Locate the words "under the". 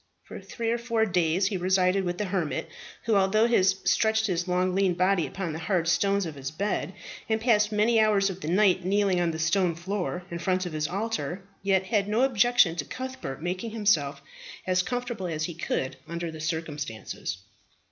16.07-16.41